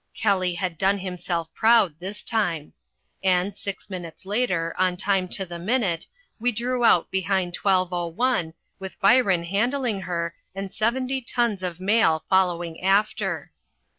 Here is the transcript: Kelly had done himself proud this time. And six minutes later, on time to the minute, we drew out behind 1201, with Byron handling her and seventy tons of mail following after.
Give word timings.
Kelly 0.15 0.55
had 0.55 0.79
done 0.79 0.97
himself 0.97 1.53
proud 1.53 1.99
this 1.99 2.23
time. 2.23 2.73
And 3.23 3.55
six 3.55 3.87
minutes 3.87 4.25
later, 4.25 4.73
on 4.79 4.97
time 4.97 5.27
to 5.27 5.45
the 5.45 5.59
minute, 5.59 6.07
we 6.39 6.51
drew 6.51 6.83
out 6.83 7.11
behind 7.11 7.55
1201, 7.55 8.55
with 8.79 8.99
Byron 8.99 9.43
handling 9.43 10.01
her 10.01 10.33
and 10.55 10.73
seventy 10.73 11.21
tons 11.21 11.61
of 11.61 11.79
mail 11.79 12.23
following 12.29 12.81
after. 12.81 13.51